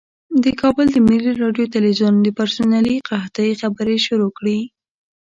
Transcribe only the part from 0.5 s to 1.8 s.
کابل د ملي راډیو